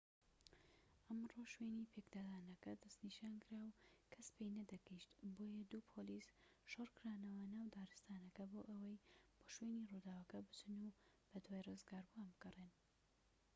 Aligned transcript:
ئەمڕۆ 1.07 1.41
شوێنی 1.53 1.89
پێکدادانەکە 1.93 2.71
دەسنیشانکرا 2.83 3.61
و 3.65 3.71
کەس 4.13 4.27
پێی 4.35 4.55
نەدەگەیشت 4.57 5.11
بۆیە 5.35 5.61
دوو 5.71 5.87
پۆلیس 5.91 6.27
شۆڕکرانەوە 6.71 7.43
ناو 7.55 7.67
دارستانەکە 7.75 8.43
بۆ 8.51 8.59
ئەوەی 8.69 8.97
بۆ 9.37 9.45
شوێنی 9.53 9.89
ڕووداوەکە 9.91 10.37
بچن 10.47 10.77
و 10.83 10.91
بەدوای 11.31 11.65
ڕزگاربووان 11.67 12.27
بگەڕێن 12.33 12.71